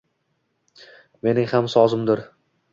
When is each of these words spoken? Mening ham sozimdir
Mening 1.29 1.53
ham 1.55 1.71
sozimdir 1.77 2.27